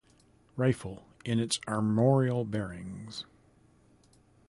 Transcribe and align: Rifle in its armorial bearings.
Rifle 0.55 1.05
in 1.25 1.39
its 1.39 1.59
armorial 1.67 2.43
bearings. 2.43 3.25